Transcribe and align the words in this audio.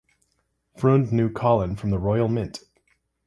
Freund 0.77 1.11
knew 1.13 1.31
Collin 1.31 1.75
from 1.75 1.91
the 1.91 1.99
Royal 1.99 2.27
Mint. 2.27 2.63